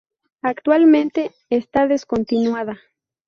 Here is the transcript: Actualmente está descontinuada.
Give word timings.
Actualmente 0.41 1.29
está 1.51 1.85
descontinuada. 1.85 2.79